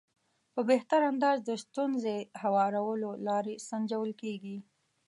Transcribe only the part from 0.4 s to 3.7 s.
په بهتر انداز د ستونزې هوارولو لارې